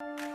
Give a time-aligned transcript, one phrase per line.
[0.00, 0.33] you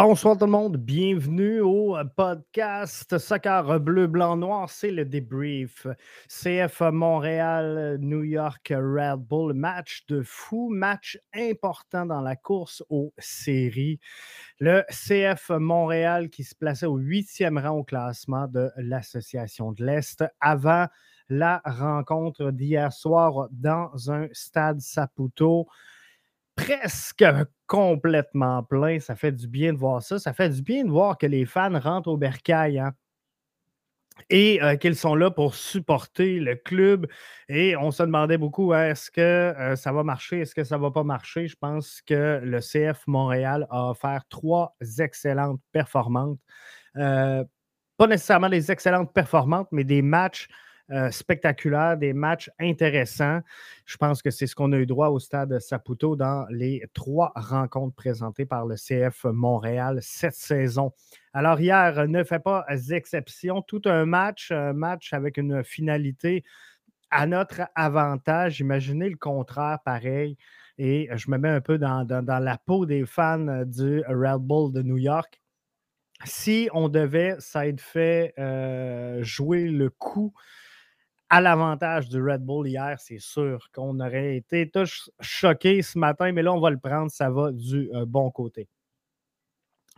[0.00, 4.70] Bonsoir tout le monde, bienvenue au podcast Soccer Bleu, Blanc, Noir.
[4.70, 5.88] C'est le débrief.
[6.28, 13.12] CF Montréal, New York Red Bull, match de fou, match important dans la course aux
[13.18, 13.98] séries.
[14.60, 20.24] Le CF Montréal qui se plaçait au huitième rang au classement de l'Association de l'Est
[20.40, 20.86] avant
[21.28, 25.66] la rencontre d'hier soir dans un stade Saputo
[26.58, 27.24] presque
[27.66, 29.00] complètement plein.
[29.00, 30.18] Ça fait du bien de voir ça.
[30.18, 32.78] Ça fait du bien de voir que les fans rentrent au bercail.
[32.78, 32.92] Hein,
[34.30, 37.06] et euh, qu'ils sont là pour supporter le club.
[37.48, 40.76] Et on se demandait beaucoup hein, est-ce que euh, ça va marcher, est-ce que ça
[40.76, 41.46] ne va pas marcher?
[41.46, 46.40] Je pense que le CF Montréal a offert trois excellentes performantes.
[46.96, 47.44] Euh,
[47.96, 50.48] pas nécessairement des excellentes performantes, mais des matchs
[50.90, 53.40] euh, spectaculaire, des matchs intéressants.
[53.84, 57.32] Je pense que c'est ce qu'on a eu droit au stade Saputo dans les trois
[57.36, 60.92] rencontres présentées par le CF Montréal cette saison.
[61.34, 63.60] Alors hier ne fait pas exception.
[63.60, 66.42] Tout un match, un match avec une finalité
[67.10, 68.60] à notre avantage.
[68.60, 70.38] Imaginez le contraire pareil.
[70.78, 74.82] Et je me mets un peu dans, la peau des fans du Red Bull de
[74.82, 75.38] New York.
[76.24, 80.32] Si on devait, ça fait euh, jouer le coup
[81.30, 86.32] à l'avantage du Red Bull hier, c'est sûr qu'on aurait été tous choqués ce matin,
[86.32, 88.68] mais là, on va le prendre, ça va du euh, bon côté.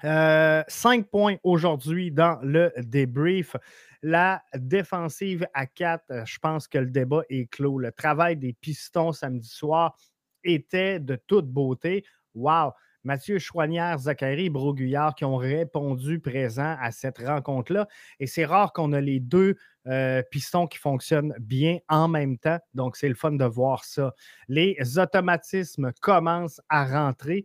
[0.04, 3.54] Euh, cinq points aujourd'hui dans le débrief.
[4.02, 7.78] La défensive à quatre, je pense que le débat est clos.
[7.78, 9.96] Le travail des pistons samedi soir
[10.42, 12.04] était de toute beauté.
[12.34, 12.72] Wow!
[13.04, 17.88] Mathieu Chouanière, Zachary Broguillard qui ont répondu présent à cette rencontre-là.
[18.18, 19.56] Et c'est rare qu'on a les deux
[19.86, 22.58] euh, pistons qui fonctionnent bien en même temps.
[22.74, 24.14] Donc, c'est le fun de voir ça.
[24.48, 27.44] Les automatismes commencent à rentrer.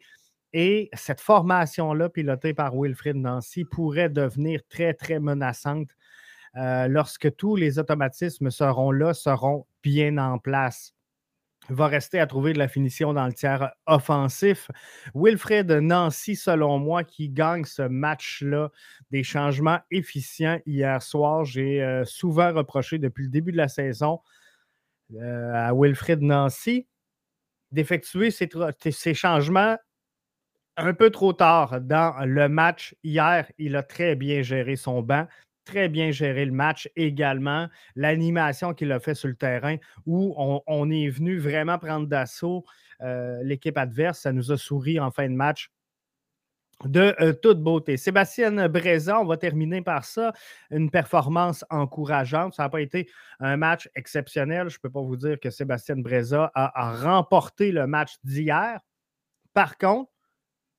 [0.51, 5.89] Et cette formation-là, pilotée par Wilfrid Nancy, pourrait devenir très, très menaçante
[6.57, 10.94] euh, lorsque tous les automatismes seront là, seront bien en place
[11.69, 14.69] va rester à trouver de la finition dans le tiers offensif.
[15.13, 18.69] Wilfred Nancy, selon moi, qui gagne ce match-là,
[19.11, 21.45] des changements efficients hier soir.
[21.45, 24.19] J'ai euh, souvent reproché depuis le début de la saison
[25.13, 26.87] euh, à Wilfred Nancy
[27.71, 29.77] d'effectuer ces, changements
[30.77, 32.95] un peu trop tard dans le match.
[33.03, 35.27] Hier, il a très bien géré son banc
[35.65, 37.67] très bien géré le match également.
[37.95, 42.63] L'animation qu'il a fait sur le terrain où on, est venu vraiment prendre d'assaut
[43.01, 44.19] euh, l'équipe adverse.
[44.19, 45.71] Ça nous a souri en fin de match.
[46.83, 47.97] de euh, toute beauté.
[47.97, 50.33] Sébastien Breza, on va terminer par ça.
[50.71, 52.53] Une performance encourageante.
[52.53, 53.09] Ça n'a pas été
[53.39, 54.69] un match exceptionnel.
[54.69, 58.79] Je ne peux pas vous dire que Sébastien Breza a, remporté le match d'hier.
[59.53, 60.11] Par contre,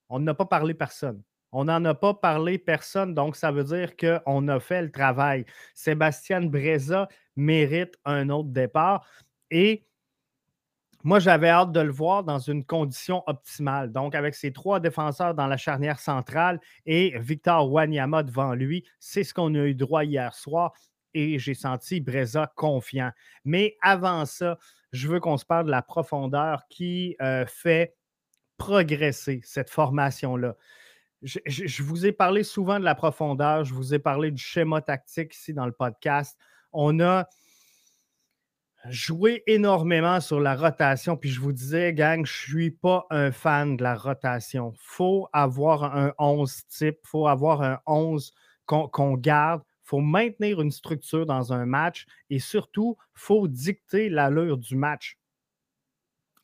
[0.09, 1.21] on n'a pas parlé personne.
[1.51, 5.45] On n'en a pas parlé personne, donc ça veut dire qu'on a fait le travail.
[5.73, 9.07] Sébastien Breza mérite un autre départ.
[9.49, 9.85] Et
[11.03, 13.91] moi, j'avais hâte de le voir dans une condition optimale.
[13.91, 19.23] Donc, avec ses trois défenseurs dans la charnière centrale et Victor Wanyama devant lui, c'est
[19.23, 20.73] ce qu'on a eu droit hier soir
[21.13, 23.11] et j'ai senti Breza confiant.
[23.45, 24.57] Mais avant ça,
[24.91, 27.95] je veux qu'on se parle de la profondeur qui euh, fait
[28.57, 30.55] progresser cette formation-là.
[31.23, 35.33] Je, vous ai parlé souvent de la profondeur, je vous ai parlé du schéma tactique
[35.33, 36.37] ici dans le podcast.
[36.71, 37.27] On a
[38.89, 41.17] joué énormément sur la rotation.
[41.17, 44.71] Puis je vous disais, gang, je ne suis pas un fan de la rotation.
[44.73, 48.31] Il faut avoir un 11 type, il faut avoir un 11
[48.65, 49.63] qu'on garde.
[49.65, 54.75] Il faut maintenir une structure dans un match et surtout, il faut dicter l'allure du
[54.75, 55.17] match.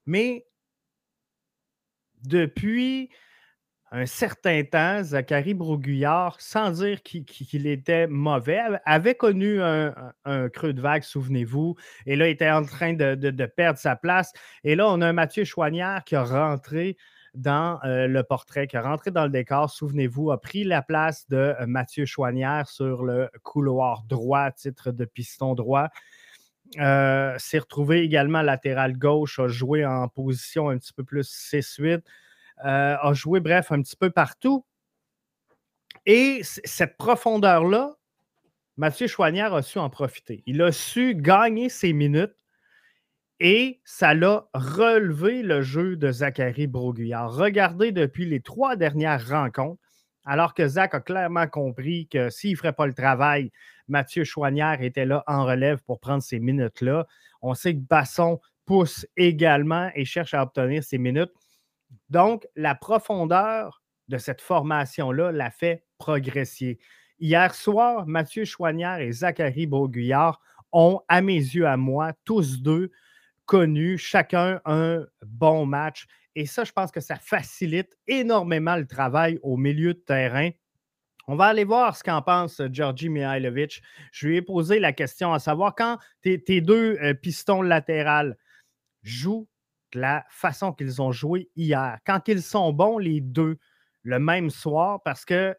[0.05, 0.45] Mais
[2.23, 3.09] depuis
[3.93, 9.93] un certain temps, Zachary Broguillard, sans dire qu'il était mauvais, avait connu un,
[10.51, 11.75] creux de vague, souvenez-vous,
[12.07, 14.33] et là, il était en train de, perdre sa place.
[14.63, 16.97] Et là, on a Mathieu Chouanière qui a rentré
[17.35, 21.27] dans euh, le portrait, qui a rentré dans le décor, souvenez-vous, a pris la place
[21.29, 25.89] de euh, Mathieu Chouanière sur le couloir droit, titre de piston droit.
[26.79, 32.01] Euh, s'est retrouvé également latéral gauche, a joué en position un petit peu plus 6-8.
[32.65, 34.65] Euh, a joué, bref, un petit peu partout.
[36.05, 37.95] Et cette profondeur-là,
[38.77, 40.43] Mathieu Chouanière a su en profiter.
[40.45, 42.35] Il a su gagner ses minutes
[43.39, 47.33] et ça l'a relevé le jeu de Zachary Broguillard.
[47.33, 49.81] Regardez depuis les trois dernières rencontres,
[50.25, 53.51] alors que Zach a clairement compris que s'il ne ferait pas le travail,
[53.87, 57.05] Mathieu Chouanière était là en relève pour prendre ces minutes-là.
[57.41, 61.33] On sait que Basson pousse également et cherche à obtenir ces minutes.
[62.09, 66.79] Donc, la profondeur de cette formation-là l'a fait progresser.
[67.19, 70.41] Hier soir, Mathieu Chouanière et Zachary Beauguillard
[70.71, 72.91] ont, à mes yeux, à moi, tous deux
[73.45, 76.05] connu chacun un bon match.
[76.35, 80.49] Et ça, je pense que ça facilite énormément le travail au milieu de terrain.
[81.27, 83.81] On va aller voir ce qu'en pense Georgi Mihailovic.
[84.11, 88.37] Je lui ai posé la question à savoir quand tes, deux euh, pistons latérales
[89.03, 89.47] jouent
[89.95, 91.99] la façon qu'ils ont joué hier.
[92.05, 93.57] Quand ils sont bons, les deux,
[94.03, 95.55] le même soir, parce que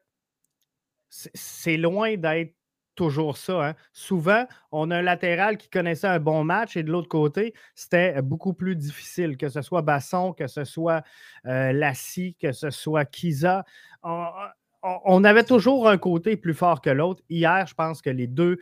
[1.09, 2.55] c'est loin d'être
[2.95, 3.69] toujours ça.
[3.69, 3.75] Hein.
[3.93, 8.21] Souvent, on a un latéral qui connaissait un bon match et de l'autre côté, c'était
[8.23, 11.03] beaucoup plus difficile, que ce soit Basson, que ce soit
[11.47, 13.65] euh, Lassie, que ce soit Kiza.
[14.03, 17.23] On, avait toujours un côté plus fort que l'autre.
[17.31, 18.59] Hier, je pense que les deux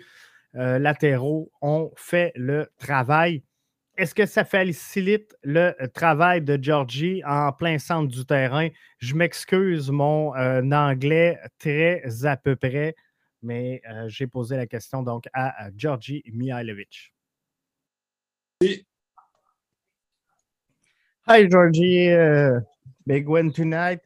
[0.55, 3.43] euh, latéraux ont fait le travail.
[3.99, 8.69] Est-ce que ça facilite le euh, travail de Georgie en plein centre du terrain?
[8.99, 12.95] Je m'excuse, mon euh, anglais très à peu près,
[13.43, 17.13] mais euh, j'ai posé la question donc à, Georgie Mihailovic.
[21.29, 22.09] Hi, Georgie.
[23.07, 24.01] big win tonight.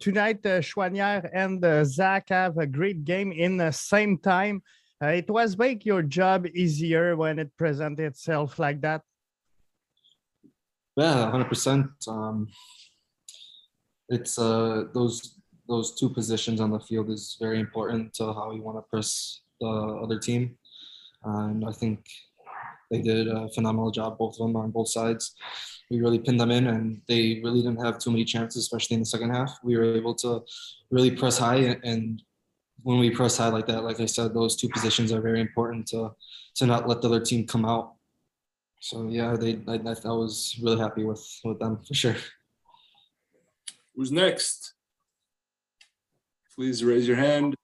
[0.00, 4.62] tonight, Chouanière and Zach have a great game in the same time.
[5.04, 9.02] Uh, it was make your job easier when it presented itself like that.
[10.96, 11.86] Yeah, hundred um, percent.
[14.08, 18.62] It's uh, those those two positions on the field is very important to how you
[18.62, 19.68] want to press the
[20.02, 20.56] other team,
[21.24, 22.06] and I think
[22.90, 25.34] they did a phenomenal job, both of them on both sides.
[25.90, 29.00] We really pinned them in, and they really didn't have too many chances, especially in
[29.00, 29.58] the second half.
[29.62, 30.44] We were able to
[30.90, 32.22] really press high and
[32.84, 35.88] when we press high like that, like I said, those two positions are very important
[35.88, 36.14] to
[36.56, 37.94] to not let the other team come out.
[38.80, 42.16] So yeah, they I, I was really happy with with them for sure.
[43.96, 44.74] Who's next?
[46.54, 47.56] Please raise your hand.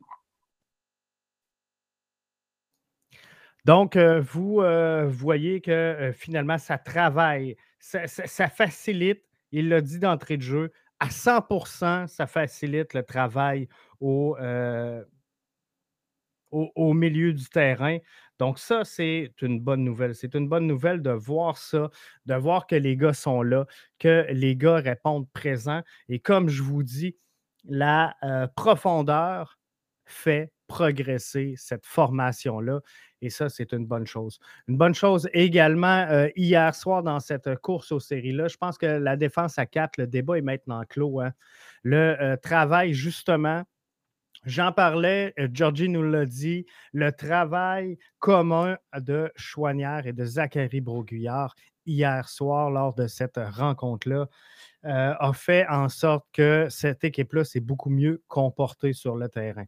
[3.67, 9.23] Donc, euh, vous euh, voyez que euh, finalement, ça travaille, ça, ça, ça facilite,
[9.53, 13.69] il l'a dit d'entrée de jeu, à 100% ça facilite le travail
[14.03, 15.05] euh,
[16.51, 17.99] au, milieu du terrain.
[18.39, 20.15] Donc, ça, c'est une bonne nouvelle.
[20.15, 21.91] C'est une bonne nouvelle de voir ça,
[22.27, 23.67] de voir que les gars sont là,
[23.99, 25.83] que les gars répondent présents.
[26.09, 27.17] Et comme je vous dis,
[27.65, 29.59] la euh, profondeur
[30.07, 32.81] fait progresser cette formation-là.
[33.23, 34.39] Et ça, c'est une bonne chose.
[34.69, 38.87] Une bonne chose également, euh, hier soir, dans cette course aux séries-là, je pense que
[38.87, 41.21] la défense à 4, le débat est maintenant clos.
[41.21, 41.33] Hein.
[41.83, 43.65] le travail justement
[44.47, 51.55] J'en parlais, Georgie nous l'a dit, le travail commun de Chouanière et de Zachary Broguillard
[51.85, 54.29] hier soir lors de cette rencontre-là
[54.83, 59.67] a fait en sorte que cette équipe-là s'est beaucoup mieux comportée sur le terrain.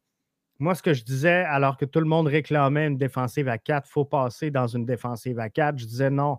[0.58, 3.86] Moi, ce que je disais, alors que tout le monde réclamait une défensive à 4,
[3.88, 6.38] il faut passer dans une défensive à 4, je disais non,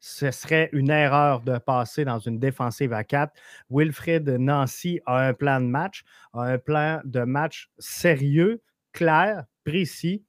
[0.00, 3.32] ce serait une erreur de passer dans une défensive à 4.
[3.68, 10.24] Wilfred Nancy a un plan de match, a un plan de match sérieux, clair, précis,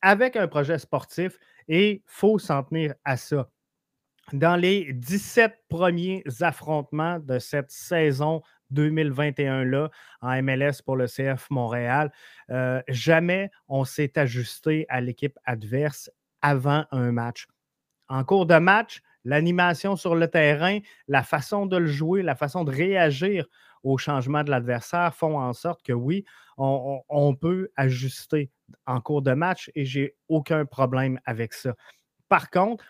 [0.00, 3.50] avec un projet sportif et il faut s'en tenir à ça.
[4.32, 8.42] Dans les 17 premiers affrontements de cette saison
[8.74, 12.10] 2021-là en MLS pour le CF Montréal,
[12.50, 16.10] euh, jamais on s'est ajusté à l'équipe adverse
[16.42, 17.46] avant un match.
[18.08, 22.64] En cours de match, l'animation sur le terrain, la façon de le jouer, la façon
[22.64, 23.46] de réagir
[23.82, 26.24] au changement de l'adversaire font en sorte que oui,
[26.58, 28.50] on, peut ajuster
[28.86, 31.74] en cours de match et j'ai aucun problème avec ça.
[32.28, 32.84] Par contre,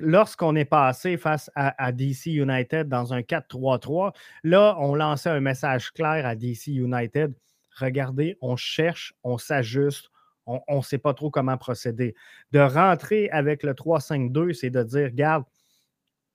[0.00, 4.14] lorsqu'on est passé face à, DC United dans un 4-3-3,
[4.44, 7.34] là, on lançait un message clair à DC United.
[7.76, 10.10] Regardez, on cherche, on s'ajuste,
[10.46, 12.14] on ne sait pas trop comment procéder.
[12.52, 15.44] De rentrer avec le 3-5-2, c'est de dire, regarde,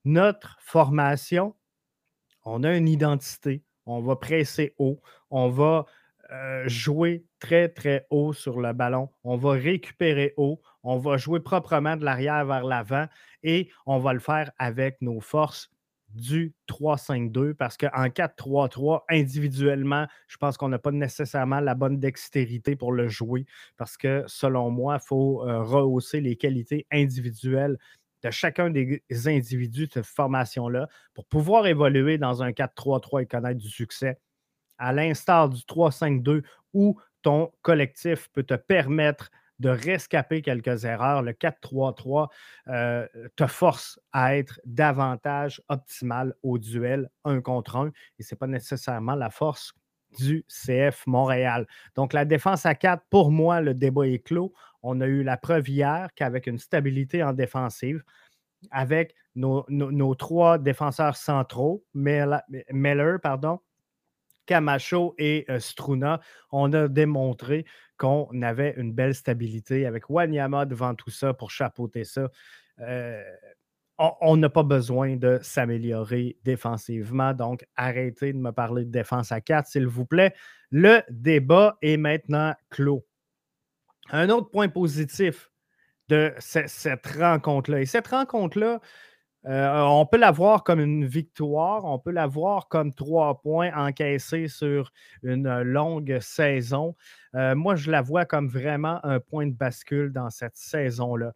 [0.06, 1.56] notre formation,
[2.46, 5.86] on a une identité, on va presser haut, on va
[6.32, 9.10] euh, jouer très, très haut sur le ballon.
[9.24, 10.62] On va récupérer haut.
[10.84, 13.08] On va jouer proprement de l'arrière vers l'avant
[13.44, 15.70] et on va le faire avec nos forces
[16.10, 22.76] du 3-5-2 parce qu'en 4-3-3, individuellement, je pense qu'on n'a pas nécessairement la bonne dextérité
[22.76, 23.46] pour le jouer
[23.78, 27.78] parce que selon moi, il faut euh, rehausser les qualités individuelles
[28.24, 33.60] de chacun des individus de cette formation-là pour pouvoir évoluer dans un 4-3-3 et connaître
[33.60, 34.18] du succès
[34.84, 41.32] à l'instar du 3-5-2 où ton collectif peut te permettre de rescaper quelques erreurs, le
[41.32, 42.28] 4-3-3
[42.68, 48.40] euh, te force à être davantage optimal au duel un contre un et ce n'est
[48.40, 49.74] pas nécessairement la force
[50.20, 51.66] du CF Montréal.
[51.96, 54.54] Donc, la défense à 4, pour moi, le débat est clos.
[54.84, 58.04] On a eu la preuve hier qu'avec une stabilité en défensive,
[58.70, 63.60] avec nos, nos trois défenseurs centraux, Meller, pardon,
[64.46, 66.20] Camacho et euh, Struna,
[66.52, 67.66] on a démontré
[67.98, 72.30] qu'on avait une belle stabilité avec Wanyama devant tout ça pour chapeauter ça.
[72.80, 73.24] Euh,
[73.98, 77.34] on n'a pas besoin de s'améliorer défensivement.
[77.34, 80.34] Donc, arrêtez de me parler de défense à 4, s'il vous plaît.
[80.72, 83.06] Le débat est maintenant clos.
[84.10, 85.52] Un autre point positif
[86.10, 87.82] de cette rencontre-là.
[87.82, 88.82] Et cette rencontre-là,
[89.46, 93.72] euh, on peut la voir comme une victoire, on peut la voir comme trois points
[93.76, 96.96] encaissés sur une longue saison.
[97.36, 101.34] Euh, moi, je la vois comme vraiment un point de bascule dans cette saison-là.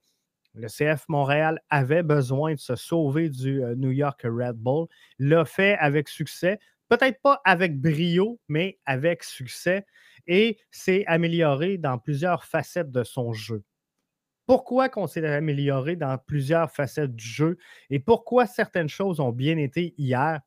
[0.54, 4.88] Le CF Montréal avait besoin de se sauver du euh, New York Red Bull,
[5.20, 9.86] l'a fait avec succès, peut-être pas avec brio, mais avec succès,
[10.28, 13.64] et s'est amélioré dans plusieurs facettes de son jeu
[14.48, 17.58] pourquoi qu'on s'est amélioré dans plusieurs facettes du jeu
[17.90, 20.42] et pourquoi certaines choses ont bien été hier?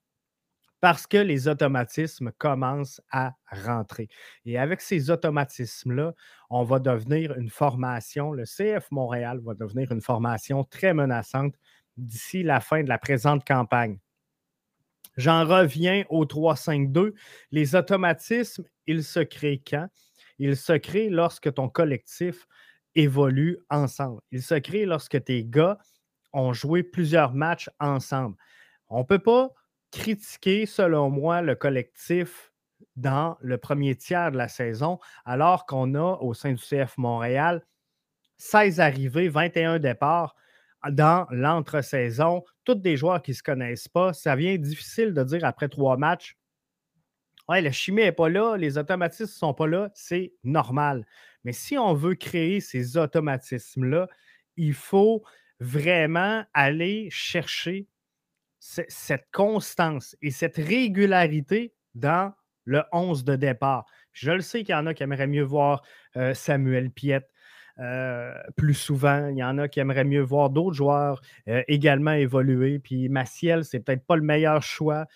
[0.80, 4.08] Parce que les automatismes commencent à rentrer.
[4.46, 6.14] Et avec ces automatismes-là,
[6.48, 11.54] on va devenir une formation, le CF Montréal va devenir une formation très menaçante
[11.98, 13.98] d'ici la fin de la présente campagne.
[15.18, 17.12] J'en reviens au 3-5-2.
[17.50, 19.88] Les automatismes, ils se créent quand?
[20.38, 22.46] Ils se créent lorsque ton collectif
[22.94, 24.20] évoluent ensemble.
[24.30, 25.78] Il se crée lorsque tes gars
[26.32, 28.36] ont joué plusieurs matchs ensemble.
[28.88, 29.50] On ne peut pas
[29.90, 32.52] critiquer, selon moi, le collectif
[32.96, 37.64] dans le premier tiers de la saison, alors qu'on a au sein du CF Montréal
[38.38, 40.34] 16 arrivées, 21 départs
[40.88, 44.14] dans l'entre-saison, tous des joueurs qui ne se connaissent pas.
[44.14, 46.38] Ça vient difficile de dire après trois matchs
[47.48, 51.06] Ouais, la chimie n'est pas là, les automatismes ne sont pas là, c'est normal.
[51.44, 54.08] Mais si on veut créer ces automatismes-là,
[54.56, 55.24] il faut
[55.58, 57.86] vraiment aller chercher
[58.58, 63.86] cette constance et cette régularité dans le 11 de départ.
[64.12, 65.82] Je le sais qu'il y en a qui aimeraient mieux voir
[66.16, 67.30] euh, Samuel Piette
[67.78, 69.28] euh, plus souvent.
[69.28, 72.78] Il y en a qui aimeraient mieux voir d'autres joueurs euh, également évoluer.
[72.78, 75.06] Puis Maciel, c'est peut-être pas le meilleur choix.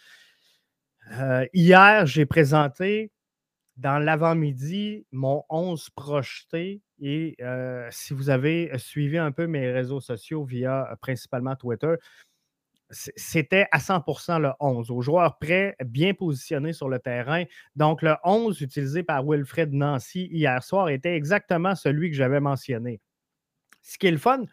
[1.52, 3.11] Hier, j'ai présenté
[3.76, 7.37] dans l'avant-midi, mon 11 projeté, et
[7.90, 11.94] si vous avez suivi un peu mes réseaux sociaux via principalement Twitter,
[12.90, 14.90] c'était à 100% le 11.
[14.90, 17.44] Aux joueurs prêts, bien positionnés sur le terrain.
[17.75, 23.00] Donc, le 11 utilisé par Wilfred Nancy hier soir était exactement celui que j'avais mentionné.
[23.82, 24.44] Ce qui est le fun,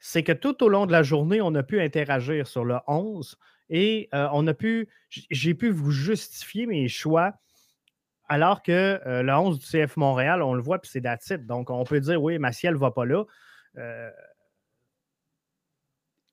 [0.00, 3.36] c'est que tout au long de la journée, on a pu interagir sur le 11
[3.70, 7.34] et euh, on a pu, j'ai pu vous justifier mes choix
[8.28, 11.46] alors que euh, le 11 du CF Montréal, on le voit, puis c'est d'attitude.
[11.46, 13.24] Donc, on peut dire, oui, Maciel ne va pas là.
[13.78, 14.10] Euh,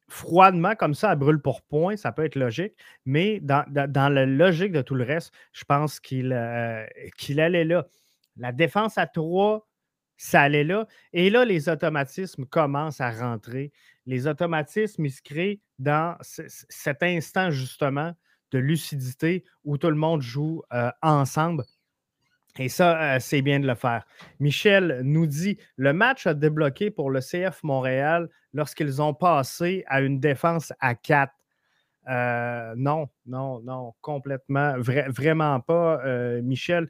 [0.10, 2.74] froidement, comme ça, à brûle pour point, ça peut être logique.
[3.06, 3.66] Mais dans,
[4.14, 7.88] la logique de tout le reste, je pense qu'il allait là.
[8.38, 9.66] La défense à 3,
[10.18, 10.88] ça allait là.
[11.14, 13.72] Et là, les automatismes commencent à rentrer.
[14.06, 18.14] Les automatismes, ils se créent dans cet instant, justement,
[18.52, 21.64] de lucidité où tout le monde joue euh, ensemble.
[22.58, 24.06] Et ça, euh, c'est bien de le faire.
[24.40, 30.02] Michel nous dit le match a débloqué pour le CF Montréal lorsqu'ils ont passé à
[30.02, 31.34] une défense à 4.
[32.08, 36.02] Euh, non, non, non, complètement, vraiment pas,
[36.42, 36.88] Michel.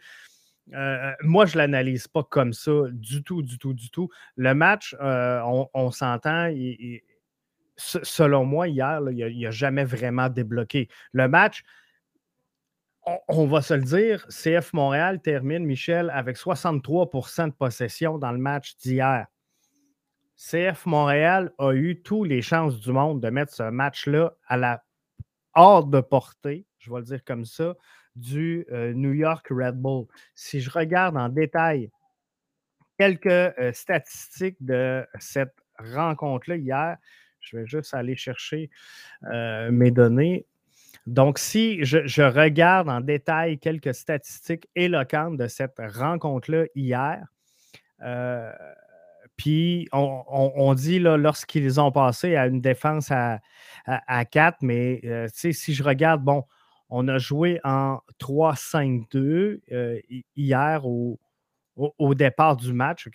[0.74, 4.10] Euh, moi, je ne l'analyse pas comme ça du tout, du tout, du tout.
[4.36, 5.40] Le match, euh,
[5.74, 6.50] on, s'entend,
[7.78, 10.90] selon moi, hier, il n'a jamais vraiment débloqué.
[11.12, 11.64] Le match,
[13.28, 18.40] on, va se le dire, CF Montréal termine, Michel, avec 63% de possession dans le
[18.40, 19.28] match d'hier.
[20.36, 24.84] CF Montréal a eu toutes les chances du monde de mettre ce match-là à la
[25.54, 27.76] hors de portée, je vais le dire comme ça,
[28.16, 30.06] du euh, New York Red Bull.
[30.34, 31.90] Si je regarde en détail
[32.98, 36.98] quelques euh, statistiques de cette rencontre-là hier,
[37.42, 38.70] je vais juste aller chercher
[39.32, 40.46] euh, mes données.
[41.06, 47.28] Donc, si je, regarde en détail quelques statistiques éloquentes de cette rencontre-là hier,
[49.38, 53.40] puis on, dit lorsqu'ils ont passé à une défense à,
[53.86, 56.44] à, 4, mais si je regarde, bon,
[56.90, 60.00] on a joué en 3-5-2 euh,
[60.36, 61.20] hier au,
[62.14, 63.10] départ du match.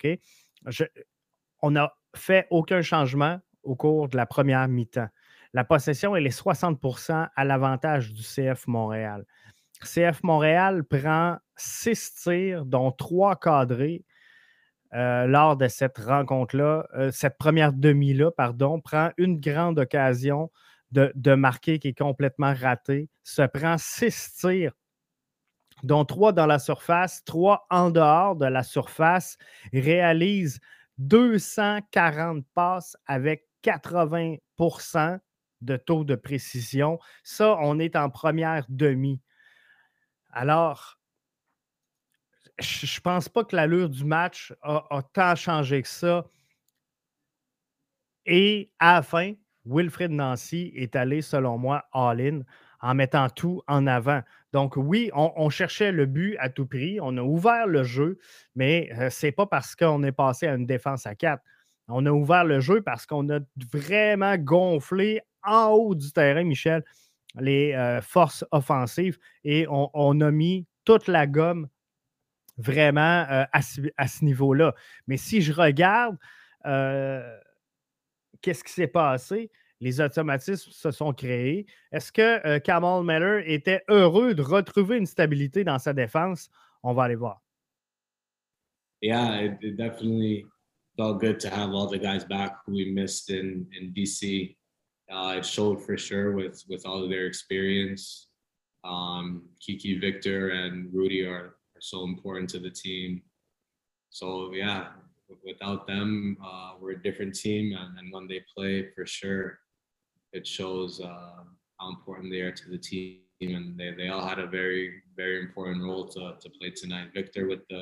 [1.61, 5.09] On n'a fait aucun changement au cours de la première mi-temps.
[5.53, 9.25] La possession, elle est 60% à l'avantage du CF Montréal.
[9.83, 14.03] CF Montréal prend six tirs, dont trois cadrés
[14.93, 20.51] euh, lors de cette rencontre-là, euh, cette première demi-là, pardon, prend une grande occasion
[20.91, 24.73] de, marquer qui est complètement raté, se prend six tirs
[25.83, 29.37] dont trois dans la surface, trois en dehors de la surface,
[29.73, 30.59] réalise
[30.99, 35.19] 240 passes avec 80%
[35.61, 36.99] de taux de précision.
[37.23, 39.21] Ça, on est en première demi.
[40.31, 40.99] Alors,
[42.59, 46.25] je ne pense pas que l'allure du match a, a, tant changé que ça.
[48.25, 49.33] Et à la fin,
[49.65, 52.41] Wilfred Nancy est allé, selon moi, all-in
[52.81, 54.21] en mettant tout en avant.
[54.53, 56.99] Donc, oui, on, cherchait le but à tout prix.
[56.99, 58.17] On a ouvert le jeu,
[58.55, 61.43] mais euh, ce n'est pas parce qu'on est passé à une défense à quatre.
[61.87, 63.39] On a ouvert le jeu parce qu'on a
[63.71, 66.83] vraiment gonflé en haut du terrain, Michel,
[67.39, 71.67] les euh, forces offensives et on, a mis toute la gomme
[72.57, 73.59] vraiment euh, à,
[73.97, 74.73] à, ce niveau-là.
[75.07, 76.17] Mais si je regarde
[78.41, 79.51] qu'est-ce qui s'est passé?
[79.79, 81.65] Les automatismes se sont créés.
[81.91, 86.49] Est-ce que euh, Kamal Miller était heureux de retrouver une stabilité dans sa défense?
[86.83, 87.41] On va aller voir.
[89.01, 90.45] Yeah, it, it definitely
[90.95, 94.55] felt good to have all the guys back who we missed in, in DC.
[95.11, 98.27] Uh, it showed for sure with, all of their experience.
[98.83, 103.23] Um, Kiki, Victor, and Rudy are so important to the team.
[104.11, 104.89] So, yeah,
[105.45, 107.75] without them, uh, we're a different team.
[107.77, 109.59] And, and, when they play, for sure,
[110.33, 111.43] it shows uh,
[111.79, 113.19] how important they are to the team.
[113.41, 117.09] And they, they all had a very, very important role to, to play tonight.
[117.13, 117.81] Victor with the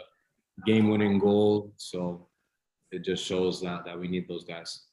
[0.65, 1.73] game winning goal.
[1.77, 2.27] So
[2.91, 4.85] it just shows that, that we need those guys.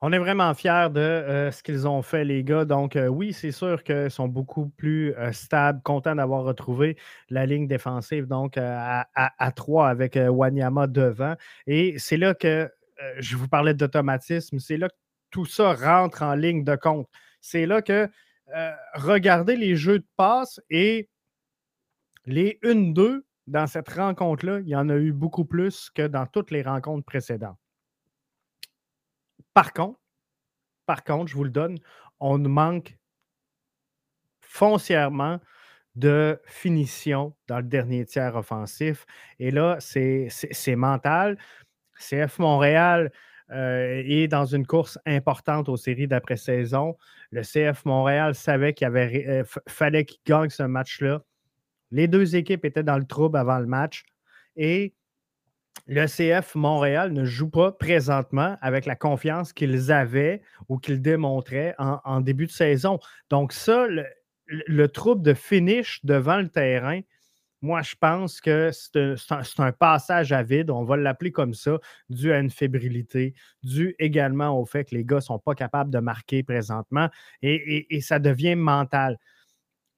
[0.00, 2.64] On est vraiment fiers de euh, ce qu'ils ont fait, les gars.
[2.64, 6.96] Donc, euh, oui, c'est sûr qu'ils sont beaucoup plus euh, stables, contents d'avoir retrouvé
[7.30, 11.34] la ligne défensive, donc à, à, 3 avec Wanyama devant.
[11.66, 12.70] Et c'est là que
[13.18, 14.94] je vous parlais d'automatisme, c'est là que
[15.30, 17.08] tout ça rentre en ligne de compte.
[17.40, 18.08] C'est là que
[18.94, 21.08] regardez les jeux de passe et
[22.24, 26.50] les 1-2 dans cette rencontre-là, il y en a eu beaucoup plus que dans toutes
[26.50, 27.58] les rencontres précédentes.
[29.58, 29.98] Par contre,
[30.86, 31.78] par contre, je vous le donne,
[32.20, 32.96] on manque
[34.40, 35.40] foncièrement
[35.96, 39.04] de finition dans le dernier tiers offensif.
[39.40, 41.38] Et là, c'est mental.
[41.98, 43.10] CF Montréal
[43.50, 46.96] euh, est dans une course importante aux séries d'après-saison.
[47.32, 51.24] Le CF Montréal savait qu'il avait, fallait qu'il gagne ce match-là.
[51.90, 54.04] Les deux équipes étaient dans le trouble avant le match
[54.54, 54.94] et
[55.88, 61.74] le CF Montréal ne joue pas présentement avec la confiance qu'ils avaient ou qu'ils démontraient
[61.78, 62.98] en, début de saison.
[63.30, 63.86] Donc, ça,
[64.46, 67.00] le, trouble de finish devant le terrain,
[67.62, 69.16] moi, je pense que c'est
[69.58, 71.78] un, passage à vide, on va l'appeler comme ça,
[72.10, 75.90] dû à une fébrilité, dû également au fait que les gars ne sont pas capables
[75.90, 77.08] de marquer présentement
[77.40, 79.18] et, ça devient mental.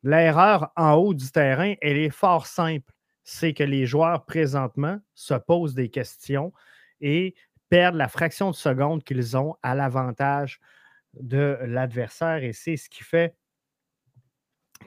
[0.04, 2.92] L'erreur en haut du terrain, elle est fort simple
[3.30, 6.52] c'est que les joueurs présentement se posent des questions
[7.00, 7.36] et
[7.68, 10.58] perdent la fraction de seconde qu'ils ont à l'avantage
[11.14, 12.42] de l'adversaire.
[12.42, 13.36] Et c'est ce qui fait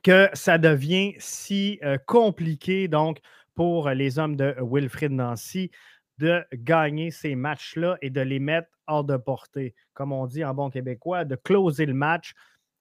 [0.04, 3.20] que ça devient si euh, compliqué donc
[3.56, 5.72] pour les hommes de Wilfrid Nancy
[6.18, 9.74] de gagner ces matchs-là et de les mettre hors de portée.
[9.94, 12.34] Comme on dit en bon québécois, de closer le match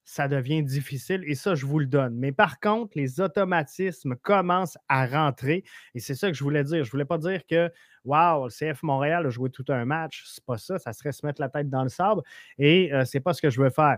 [0.05, 2.15] ça devient difficile et ça, je vous le donne.
[2.15, 5.63] Mais par contre, les automatismes commencent à rentrer
[5.95, 6.83] et c'est ça que je voulais dire.
[6.83, 7.71] Je ne voulais pas dire que,
[8.03, 10.23] wow, le CF Montréal a joué tout un match.
[10.27, 10.77] C'est pas ça.
[10.79, 12.21] Ça serait se mettre la tête dans le sable
[12.57, 13.97] et ce euh, c'est pas ce que je veux faire.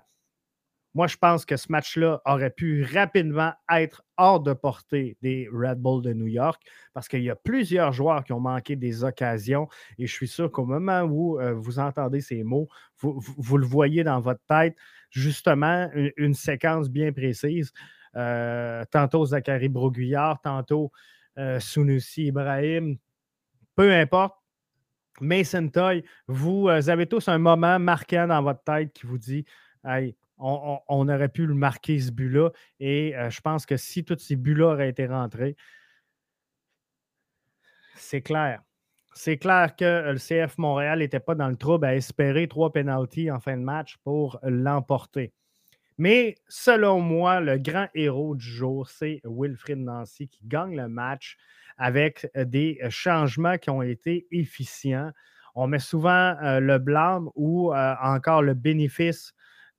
[0.95, 5.81] Moi, je pense que ce match-là aurait pu rapidement être hors de portée des Red
[5.81, 6.63] Bulls de New York
[6.93, 10.49] parce qu'il y a plusieurs joueurs qui ont manqué des occasions et je suis sûr
[10.49, 12.69] qu'au moment où euh, vous entendez ces mots,
[13.01, 14.77] vous, le voyez dans votre tête,
[15.15, 17.71] justement, une, séquence bien précise.
[18.15, 20.91] Euh, tantôt Zachary Broguillard, tantôt
[21.37, 21.59] euh,
[22.17, 22.97] Ibrahim,
[23.75, 24.35] peu importe.
[25.21, 29.45] Mason Toy, vous avez tous un moment marquant dans votre tête qui vous dit
[29.85, 32.49] Hey, on, aurait pu le marquer ce but-là.
[32.81, 35.55] Et euh, je pense que si tous ces buts-là auraient été rentrés,
[37.95, 38.64] c'est clair.
[39.17, 43.31] C'est clair que le CF Montréal n'était pas dans le trouble à espérer trois pénalties
[43.31, 45.33] en fin de match pour l'emporter.
[45.97, 51.37] Mais selon moi, le grand héros du jour, c'est Wilfrid Nancy qui gagne le match
[51.77, 55.11] avec des changements qui ont été efficients.
[55.55, 59.33] On met souvent euh, le blâme ou euh, encore le bénéfice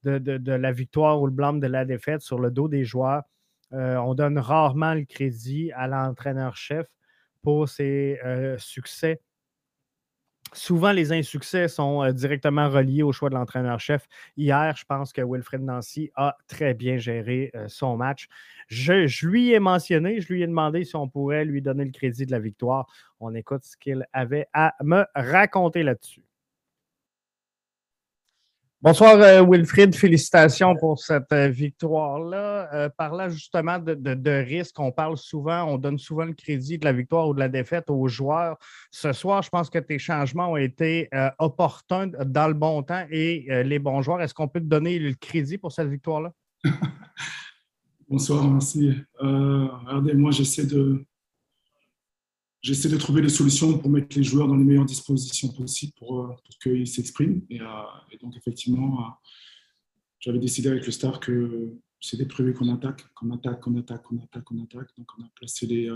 [0.05, 3.25] de, la victoire ou le blâme de la défaite sur le dos des joueurs.
[3.73, 6.87] Euh, on donne rarement le crédit à l'entraîneur-chef
[7.43, 9.21] pour ses euh, succès.
[10.53, 14.07] Souvent, les insuccès sont euh, directement reliés au choix de l'entraîneur-chef.
[14.37, 18.29] Hier, je pense que Wilfred Nancy a très bien géré son match.
[18.69, 21.93] Je, je, lui ai mentionné, je lui ai demandé si on pourrait lui donner le
[21.93, 22.87] crédit de la victoire.
[23.21, 26.26] On écoute ce qu'il avait à me raconter là-dessus.
[28.83, 29.95] Bonsoir, euh, Wilfried.
[29.95, 32.69] Félicitations pour cette euh, victoire-là.
[32.75, 36.85] Euh, parlant justement de, de, risque, on parle souvent, on donne souvent le crédit de
[36.85, 38.59] la victoire ou de la défaite aux joueurs.
[38.91, 41.09] Ce soir, je pense que tes changements ont été
[41.39, 44.21] opportuns dans le bon temps et les bons joueurs.
[44.21, 46.33] Est-ce qu'on peut te donner le crédit pour cette victoire-là?
[48.09, 48.93] Bonsoir, merci.
[49.19, 51.03] regardez, moi, j'essaie de,
[52.63, 56.21] j'essaie de trouver des solutions pour mettre les joueurs dans les meilleures dispositions possibles pour,
[56.21, 57.43] euh, qu'ils s'expriment.
[57.53, 59.11] Euh, et, donc, effectivement, euh,
[60.21, 64.19] j'avais décidé avec le staff que c'était prévu qu'on attaque, qu'on attaque, qu'on attaque, qu'on
[64.19, 64.89] attaque, qu'on attaque.
[64.99, 65.91] Donc, on a placé les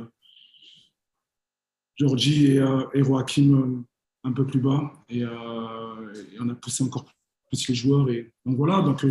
[1.96, 3.84] Georgie et, et Joachim
[4.24, 4.92] un peu plus bas.
[5.08, 7.04] Et, on a poussé encore
[7.48, 8.08] plus les joueurs.
[8.10, 8.80] Et donc, voilà.
[8.80, 9.04] Donc,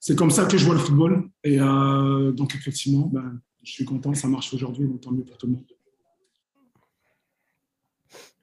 [0.00, 1.30] c'est comme ça que je vois le football.
[1.44, 5.46] Et donc, effectivement, ben, je suis content, ça marche aujourd'hui, donc tant mieux pour tout
[5.46, 5.66] le monde.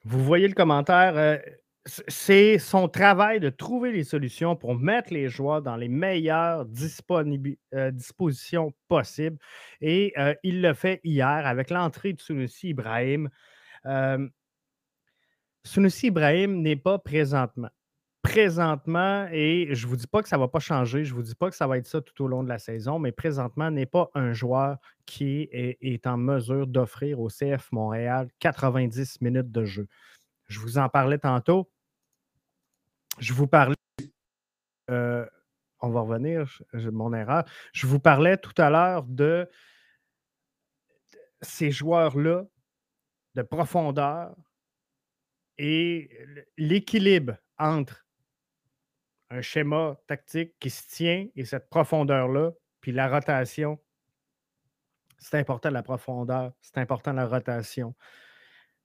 [0.05, 1.17] Vous voyez le commentaire.
[1.17, 1.37] Euh,
[2.07, 7.91] c'est son travail de trouver les solutions pour mettre les joueurs dans les meilleures euh,
[7.91, 9.37] dispositions possibles.
[9.81, 13.29] Et euh, il le fait hier avec l'entrée de Sunusi Ibrahim.
[15.63, 17.69] Sunusi Ibrahim n'est pas présentement.
[18.25, 21.15] Présentement, et je ne vous dis pas que ça ne va pas changer, je ne
[21.15, 23.11] vous dis pas que ça va être ça tout au long de la saison, mais
[23.11, 29.51] présentement n'est pas un joueur qui est, en mesure d'offrir au CF Montréal 90 minutes
[29.51, 29.87] de jeu.
[30.47, 31.69] Je vous en parlais tantôt.
[33.19, 33.75] Je vous parlais.
[34.89, 35.27] Euh,
[35.79, 37.45] on va revenir, mon erreur.
[37.73, 39.47] Je vous parlais tout à l'heure de
[41.41, 42.43] ces joueurs-là,
[43.35, 44.35] de profondeur
[45.59, 46.09] et
[46.57, 48.04] l'équilibre entre
[49.29, 53.79] un schéma tactique qui se tient et cette profondeur-là, puis la rotation
[55.25, 57.95] c'est important la profondeur, c'est important la rotation.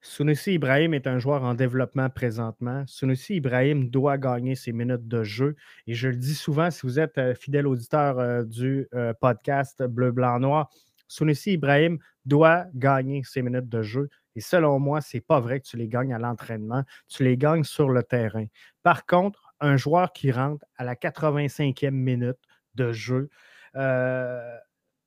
[0.02, 2.84] Sunusi Ibrahim est un joueur en développement présentement.
[2.86, 5.56] Sunusi Ibrahim doit gagner ses minutes de jeu.
[5.86, 9.82] Et je le dis souvent, si vous êtes euh, fidèle auditeur euh, du euh, podcast
[9.82, 10.70] Bleu, Blanc, Noir,
[11.06, 14.08] Sunusi Ibrahim doit gagner ses minutes de jeu.
[14.36, 17.36] Et selon moi, ce n'est pas vrai que tu les gagnes à l'entraînement, tu les
[17.36, 18.46] gagnes sur le terrain.
[18.82, 22.38] Par contre, un joueur qui rentre à la 85e minute
[22.74, 23.30] de jeu
[23.76, 24.56] euh,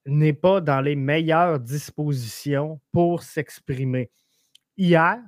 [0.05, 4.11] n'est pas dans les meilleures dispositions pour s'exprimer.
[4.77, 5.19] Hier,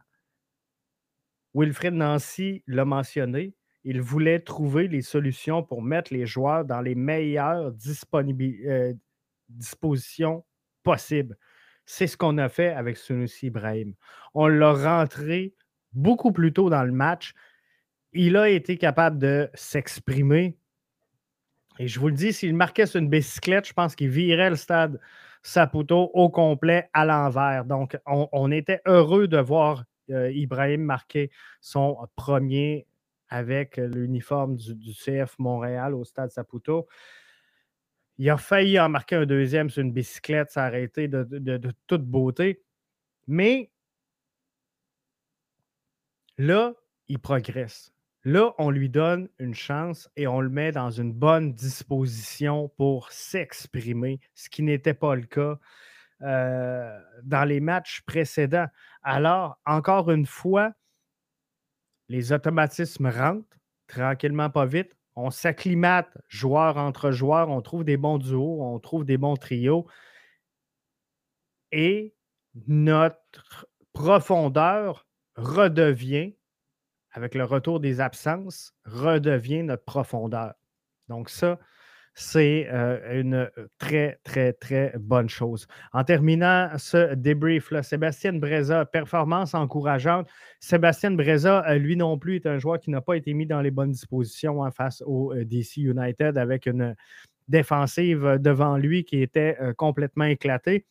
[1.54, 6.96] Wilfred Nancy l'a mentionné, il voulait trouver les solutions pour mettre les joueurs dans les
[6.96, 8.94] meilleures euh,
[9.50, 10.44] dispositions
[10.84, 11.38] possibles.
[11.86, 13.94] C'est ce qu'on a fait avec Sunusi Ibrahim.
[14.34, 15.54] On l'a rentré
[15.94, 17.34] beaucoup plus tôt dans le match.
[18.16, 20.58] Il a été capable de s'exprimer.
[21.80, 24.56] Et je vous le dis, s'il marquait sur une bicyclette, je pense qu'il virait le
[24.56, 25.00] stade
[25.44, 27.66] Saputo au complet à l'envers.
[27.66, 32.88] Donc, on, était heureux de voir euh, Ibrahim marquer son premier
[33.28, 36.88] avec l'uniforme du, CF Montréal au stade Saputo.
[38.18, 42.64] Il a failli en marquer un deuxième sur une bicyclette, ça a de, toute beauté.
[43.28, 43.70] Mais
[46.38, 46.74] là,
[47.10, 47.95] il progresse.
[48.26, 53.12] Là, on lui donne une chance et on le met dans une bonne disposition pour
[53.12, 55.60] s'exprimer, ce qui n'était pas le cas
[56.24, 58.66] euh, dans les matchs précédents.
[59.04, 60.74] Alors, encore une fois,
[62.10, 64.98] les automatismes rentrent tranquillement, pas vite.
[65.16, 69.86] On s'acclimate joueur entre joueurs, on trouve des bons duos, on trouve des bons trios.
[71.72, 72.16] Et
[72.68, 76.36] notre profondeur redevient,
[77.16, 80.54] avec le retour des absences, redevient notre profondeur.
[81.08, 81.58] Donc ça,
[82.14, 85.68] c'est euh, une euh, très, très, très bonne chose.
[85.94, 90.28] En terminant ce débrief-là, Sébastien Breza, performance encourageante.
[90.60, 93.62] Sébastien Breza, euh, lui non plus, est un joueur qui n'a pas été mis dans
[93.62, 96.96] les bonnes dispositions hein, face au DC United avec une
[97.48, 100.86] défensive devant lui qui était complètement éclatée.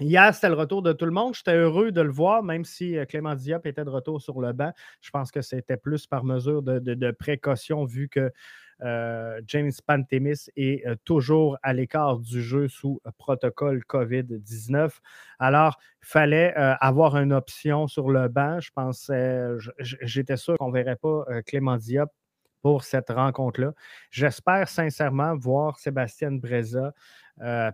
[0.00, 1.34] Hier, c'était le retour de tout le monde.
[1.34, 4.72] J'étais heureux de le voir, même si Clément Diop était de retour sur le banc.
[5.00, 8.32] Je pense que c'était plus par mesure de précaution vu que
[8.82, 14.90] euh, James Pantemis est euh, toujours à l'écart du jeu sous euh, protocole COVID-19.
[15.38, 18.60] Alors, il fallait avoir une option sur le banc.
[18.60, 19.42] Je pensais,
[19.78, 22.10] j'étais sûr qu'on ne verrait pas Clément Diop
[22.62, 23.72] pour cette rencontre-là.
[24.10, 26.92] J'espère sincèrement voir Sébastien Breza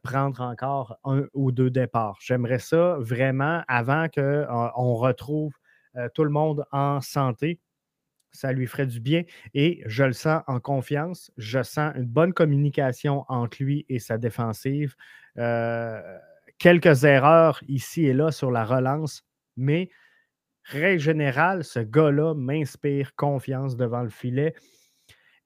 [0.02, 2.18] prendre encore un ou deux départs.
[2.20, 5.52] J'aimerais ça vraiment avant qu'on retrouve
[6.14, 7.60] tout le monde en santé
[8.32, 11.30] ça lui ferait du bien et je le sens en confiance.
[11.36, 14.94] Je sens une bonne communication entre lui et sa défensive.
[15.38, 16.00] Euh,
[16.58, 19.24] quelques erreurs ici et là sur la relance,
[19.56, 19.90] mais
[20.64, 24.54] règle générale, ce gars-là m'inspire confiance devant le filet.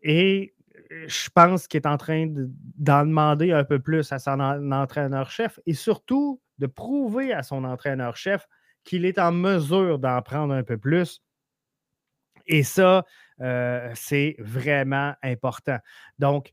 [0.02, 0.54] Et
[0.90, 5.74] je pense qu'il est en train d'en demander un peu plus à son entraîneur-chef et
[5.74, 8.46] surtout de prouver à son entraîneur-chef
[8.84, 11.22] qu'il est en mesure d'en prendre un peu plus
[12.46, 13.04] et ça,
[13.40, 15.78] euh, c'est vraiment important.
[16.18, 16.52] Donc,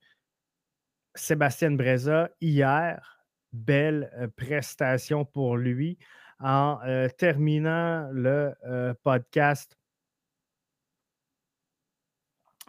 [1.15, 5.97] Sébastien Breza, hier, belle euh, prestation pour lui.
[6.39, 8.53] En euh, terminant le
[9.03, 9.77] podcast,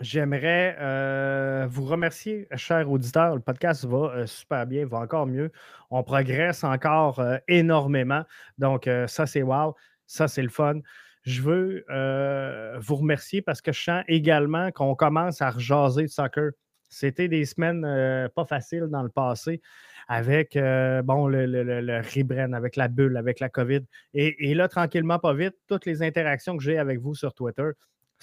[0.01, 3.35] J'aimerais vous remercier, chers auditeurs.
[3.35, 5.53] Le podcast va super bien, va encore mieux.
[5.91, 8.25] On progresse encore énormément.
[8.59, 9.75] Donc, ça, c'est wow.
[10.07, 10.81] Ça, c'est le fun
[11.23, 16.09] je veux euh, vous remercier parce que je sens également qu'on commence à rejaser de
[16.09, 16.53] soccer.
[16.89, 19.63] C'était des semaines euh, pas faciles dans le passé
[20.09, 23.81] avec euh, bon, le, le, avec la bulle, avec la COVID.
[24.15, 27.71] Et, là, tranquillement, pas vite, toutes les interactions que j'ai avec vous sur Twitter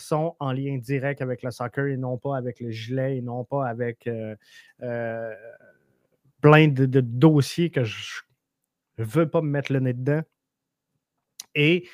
[0.01, 3.43] sont en lien direct avec le soccer et non pas avec le gilet et non
[3.43, 4.09] pas avec
[6.41, 8.21] plein de, dossiers que je
[8.97, 10.21] ne veux pas me mettre le nez dedans.
[11.55, 11.87] Et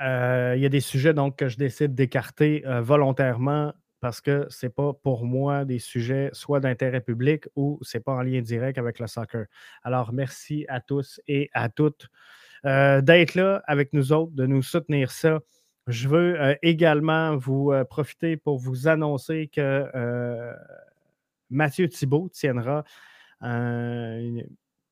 [0.00, 4.46] euh, il y a des sujets donc, que je décide d'écarter euh, volontairement parce que
[4.48, 8.22] ce n'est pas pour moi des sujets soit d'intérêt public ou ce n'est pas en
[8.22, 9.46] lien direct avec le soccer.
[9.82, 12.08] Alors, merci à tous et à toutes
[12.64, 15.40] euh, d'être là avec nous autres, de nous soutenir ça.
[15.86, 20.54] Je veux également vous profiter pour vous annoncer que
[21.50, 22.84] Mathieu Thibault tiendra
[23.40, 24.38] un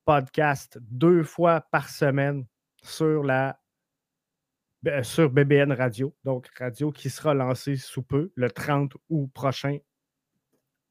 [0.05, 2.46] podcast deux fois par semaine
[2.83, 3.61] sur la
[5.03, 9.79] sur BBN Radio, donc radio qui sera lancée sous peu, le 30 août prochain,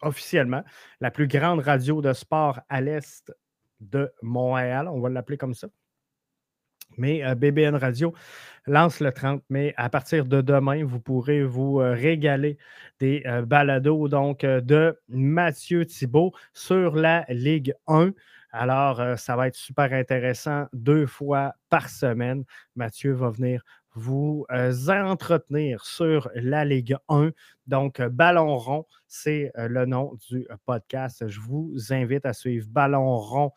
[0.01, 0.63] officiellement.
[0.99, 3.33] La plus grande radio de sport à l'est
[3.79, 5.69] de Montréal, on va l'appeler comme ça.
[6.97, 8.13] Mais euh, BBN Radio
[8.65, 9.73] lance le 30 mai.
[9.77, 12.57] À partir de demain, vous pourrez vous euh, régaler
[12.99, 18.11] des euh, balados donc, de Mathieu Thibault sur la Ligue 1.
[18.51, 22.43] Alors, ça va être super intéressant deux fois par semaine.
[22.75, 23.61] Mathieu va venir
[23.93, 24.45] vous
[24.89, 27.31] entretenir sur la Ligue 1.
[27.67, 31.27] Donc, Ballon rond, c'est le nom du podcast.
[31.27, 33.51] Je vous invite à suivre Ballon rond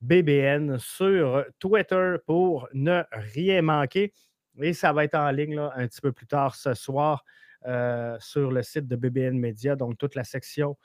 [0.00, 4.12] BBN sur Twitter pour ne rien manquer.
[4.60, 7.24] Et ça va être en ligne un petit peu plus tard ce soir
[7.66, 9.76] euh, sur le site de BBN Media.
[9.76, 10.76] Donc, toute la section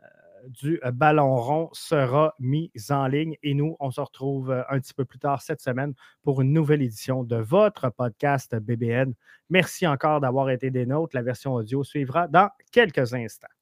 [0.00, 0.06] euh,
[0.48, 3.36] du ballon rond sera mise en ligne.
[3.42, 6.52] Et nous, on se retrouve euh, un petit peu plus tard cette semaine pour une
[6.52, 9.14] nouvelle édition de votre podcast BBN.
[9.50, 11.16] Merci encore d'avoir été des nôtres.
[11.16, 13.55] La version audio suivra dans quelques instants.